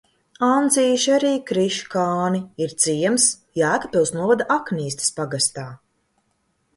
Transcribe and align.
Ancīši, 0.45 1.09
arī 1.17 1.33
Kriškāni 1.49 2.41
ir 2.65 2.73
ciems 2.85 3.27
Jēkabpils 3.61 4.13
novada 4.21 4.47
Aknīstes 4.57 5.13
pagastā. 5.19 5.67